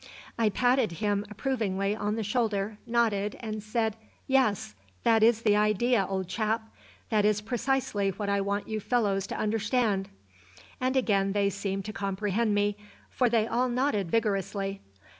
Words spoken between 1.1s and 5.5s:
approvingly on the shoulder, nodded, and said: "Yes, that is